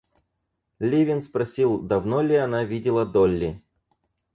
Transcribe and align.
Левин 0.79 1.21
спросил, 1.21 1.79
давно 1.79 2.23
ли 2.23 2.33
она 2.33 2.63
видела 2.65 3.05
Долли. 3.05 3.61